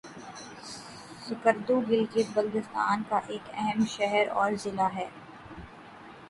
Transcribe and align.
سکردو 1.25 1.75
گلگت 1.81 2.27
بلتستان 2.33 3.03
کا 3.09 3.19
ایک 3.27 3.49
اہم 3.53 3.85
شہر 3.87 4.27
اور 4.31 4.51
ضلع 4.63 4.87
ہے 4.95 5.07